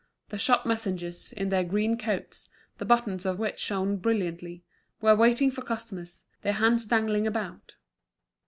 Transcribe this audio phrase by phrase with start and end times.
[0.29, 4.63] The shop messengers, in their green coats, the buttons of which shone brilliantly,
[4.99, 7.75] were waiting for customers, their hands dangling about.